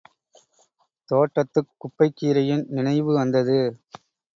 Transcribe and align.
தோட்டத்துக் 1.09 1.69
குப்பைக் 1.77 2.17
கீரையின் 2.21 2.65
நினைவு 2.69 3.13
வந்தது. 3.13 3.59